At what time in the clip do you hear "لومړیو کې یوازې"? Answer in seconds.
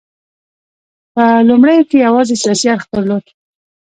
1.49-2.35